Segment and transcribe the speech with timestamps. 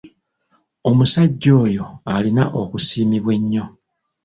[0.89, 3.65] Omusajja oyo alina okusiimibwa ennyo.